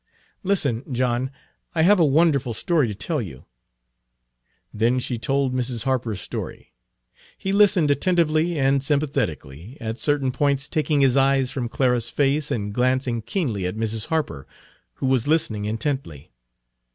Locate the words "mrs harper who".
13.77-15.05